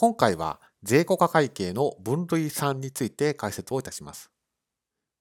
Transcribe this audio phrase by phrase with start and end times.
[0.00, 4.30] 今回は税効果会計の分類3について解説をいたします。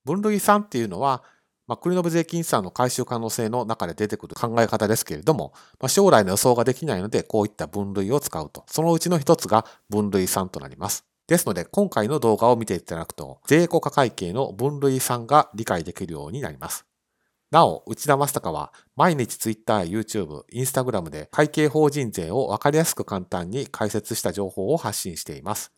[0.05, 1.23] 分類3っていうのは、
[1.65, 8.65] まあ、国の税金資産の回収可能性の中で出てくる考え方ですけれども、まあ、将来の予想ができないので、こういった分類を使うと。
[8.67, 11.05] そのうちの一つが分類3となります。
[11.25, 16.86] ですので、今回の動画を見ていただくと、税効果会計の分類3が理解できるようになります。
[17.49, 25.71] なお、内田正孝は毎日 Twitter、YouTube、Instagram で会計法人税をわかりやすく簡単に解説した情報を発信しています。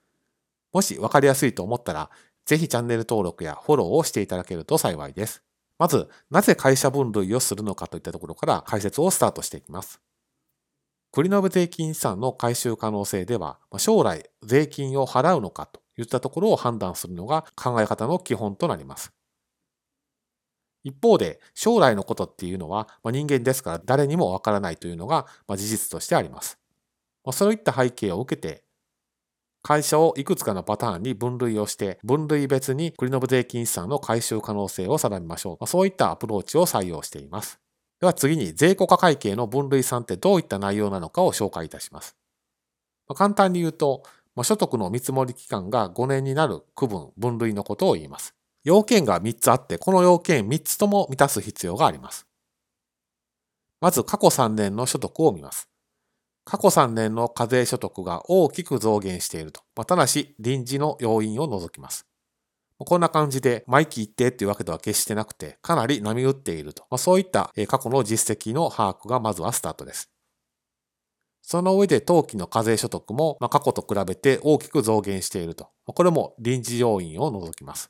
[0.74, 2.10] もしわかりやすいと思ったら、
[2.46, 5.44] ぜひチャンネル登録やフォローをしていただけると幸いです。
[5.78, 10.02] まず、なぜ会社分類をするのかといったところから解説をスタートしていきます。
[11.14, 19.19] 繰延税金資産の回収可能性では、将来税金を払うのかといったところを判断するのが考え方の基本となります。
[20.84, 26.60] 一方で、将来のことっていうのは人間ですから誰にもわからないというのが事実としてあります。
[27.32, 28.64] そういった背景を受けて、
[29.62, 35.68] 会社をいくつかのパターンに分類をして、分類別に繰延税金資産の回収可能性を定めましょう。
[35.68, 37.60] そういったアプローチを採用しています。
[38.00, 42.16] では次に、税効果会計の分類算ってどういった内容なのかを紹介いたします。
[43.14, 44.04] 簡単に言うと、
[44.42, 48.39] 所得の見積もり期間が5年になる区分、分類のことを言います。
[48.70, 52.28] 要件が3つあって、この要件3つとも満たす必要があります。
[53.82, 55.68] まず、過去3年の所得を見ます。
[56.46, 59.62] 過去3年の課税所得が大きく増減していると。
[59.76, 62.06] まあ、ただし、臨時の要因を除きます。
[62.78, 66.84] こんな感じで、毎期一定っていうわけでは決してなくて、かなり波打っていると。
[66.92, 70.12] まあ、そういった過去の実績の把握がまずはスタートです。
[71.42, 75.70] その上で当期の課税所得も過去と比べて大きく増減していると。
[75.88, 77.90] これも臨時要因を除きます。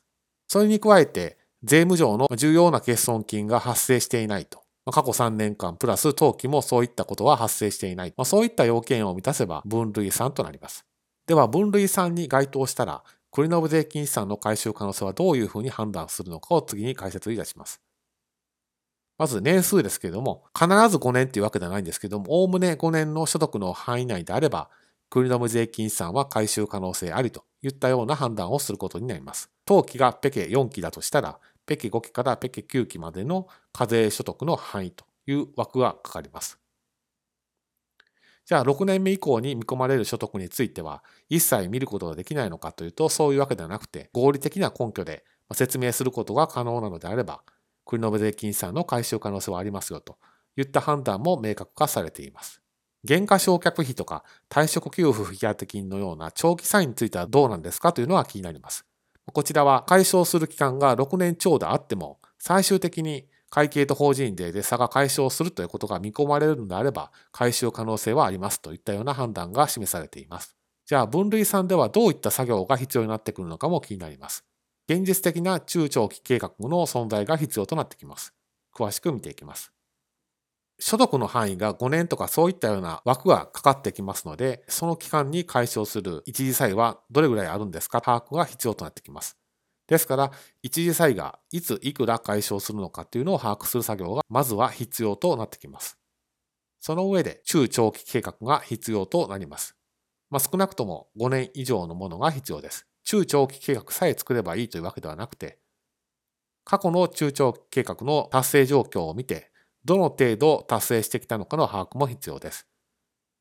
[0.50, 4.64] それに加えて、税務上の重要な欠損金が発生していないと。
[4.90, 8.14] 過去3年間プラス当期もそういったことは発生していない。
[8.24, 10.84] そういった要件を満たせば分類3となります。
[11.28, 17.80] では分類3に該当したら、繰延税金資産の回収可能性はどういうふうに判断するのかを次に解説いたします。
[19.18, 24.68] まず年数ですけれども、必ず5年っていうわけではないんですけども、おおむね5年の所得の範囲内であれば、
[25.12, 29.50] 繰延税金資産は回収可能性ありといったような判断をすることになります。
[29.64, 36.58] 当期がペケ4期だとしたら、ペケ5期からペケ9期までの課税所得の範囲という枠がかかります。
[38.50, 47.42] じゃあ6年目以降に見込まれる所得については一切見ることができないのかというとそういうわけではなくて合理的な根拠で説明することが可能なのであれば
[47.86, 50.18] 繰延税金資産の回収可能性はありますよと
[50.56, 52.60] いった判断も明確化されています。
[53.04, 58.84] 減価償却費とか退職給付費当金のような長期債についてはどうなんですかというのは気になります。
[59.32, 70.56] こちらは解消する期間が6年超であっても、最終的に会計と法人税で差が解消するということが見込まれるのであれば、回収可能性はありますといったような判断が示されています。
[70.86, 74.44] じゃあ分類3ではどういった作業が必要になってくるのかも気になります。
[74.88, 78.34] 現実的な中長期計画の存在が必要となってきます。
[78.74, 79.72] 詳しく見ていきます。
[80.80, 88.00] 所得の範囲が5年とかそういったような枠がかかってきますので、その期間に解消する一時差異はどれぐらいあるんですか？
[88.00, 89.36] 把握が必要となってきます。
[89.86, 90.30] ですから、
[90.62, 95.98] 一時差異がいついくら解消するのかというのを把握する作業がまずは必要となってきます。
[96.78, 99.76] その上で中長期計画が必要となります。
[100.30, 102.86] まあ、少なくとも5年以上のものが必要です。
[103.04, 105.58] 中長期計画さえ作ればいいというわけではなくて、
[106.64, 109.49] 過去の中長期計画の達成状況を見て、
[109.84, 112.66] どの程度達成してきたのかの把握も必要です。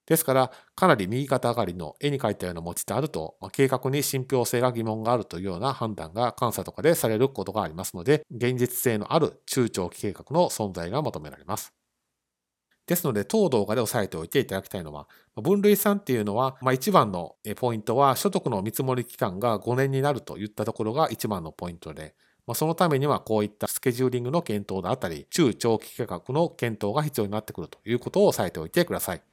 [0.10, 11.74] ですから、かなり右肩上がりの絵に描いたような持ち手あると、計画に信憑性が疑問があるというような判断が監査とかでされることがありますので、現実性のある中長期計画の存在が求められます。
[12.88, 22.16] ですので、当動画で押さえておいていただきたいのは、分類3っていうのは、まあ、一番のポイントは、所得の見積もり期間が5年になるといったところが一番のポイントで、
[22.50, 29.29] まあ、そのためにはこういったスケジューリングの検討であったり、中長期計画の検討が必要になってくるということを押さえておいてください。